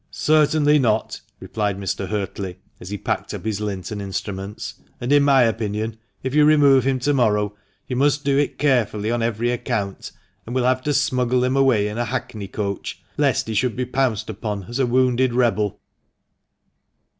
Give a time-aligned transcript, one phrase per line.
[0.09, 2.07] "Certainly not," replied Mr.
[2.09, 6.43] Huertley, as he packed up his lint and instruments." And in my opinion, if you
[6.43, 7.55] remove him to morrow
[7.87, 10.11] you must do it carefully on every account,
[10.47, 13.85] and will have to smuggle him away in a hackney coach, lest he should be
[13.85, 15.79] pounced upon as a wounded rebel."